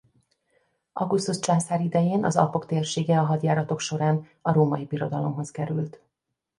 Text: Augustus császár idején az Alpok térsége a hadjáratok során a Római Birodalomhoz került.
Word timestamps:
Augustus 0.93 1.39
császár 1.39 1.81
idején 1.81 2.25
az 2.25 2.35
Alpok 2.37 2.65
térsége 2.65 3.19
a 3.19 3.23
hadjáratok 3.23 3.79
során 3.79 4.25
a 4.41 4.51
Római 4.53 4.85
Birodalomhoz 4.85 5.51
került. 5.51 6.01